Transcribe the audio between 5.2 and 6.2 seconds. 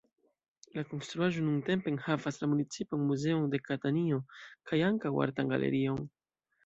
artan galerion.